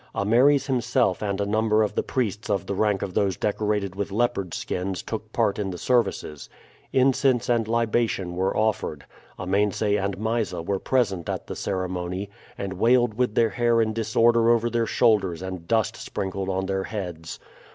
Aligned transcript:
Ameres 0.15 0.65
himself 0.65 1.21
and 1.21 1.39
a 1.39 1.45
number 1.45 1.83
of 1.83 1.93
the 1.93 2.01
priests 2.01 2.49
of 2.49 2.65
the 2.65 2.73
rank 2.73 3.03
of 3.03 3.13
those 3.13 3.37
decorated 3.37 3.93
with 3.93 4.11
leopard 4.11 4.51
skins 4.55 5.03
took 5.03 5.31
part 5.31 5.59
of 5.59 5.69
the 5.69 5.77
services. 5.77 6.49
Incense 6.91 7.47
and 7.49 7.67
libation 7.67 8.35
were 8.35 8.57
offered. 8.57 9.05
Amense 9.37 9.79
and 9.83 10.17
Mysa 10.17 10.63
were 10.63 10.79
present 10.79 11.29
at 11.29 11.45
the 11.45 11.55
ceremony, 11.55 12.31
and 12.57 12.79
wailed 12.79 13.13
with 13.13 13.35
their 13.35 13.51
hair 13.51 13.79
in 13.79 13.93
disorder 13.93 14.49
over 14.49 14.71
their 14.71 14.87
shoulders 14.87 15.43
and 15.43 15.67
dust 15.67 15.95
sprinkled 15.97 16.49
on 16.49 16.65
their 16.65 16.85
heads. 16.85 17.39